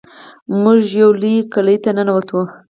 موږ 0.61 0.79
یوې 0.99 1.15
لویې 1.21 1.49
قلعې 1.53 1.77
ته 1.83 1.89
ننوتو. 1.97 2.39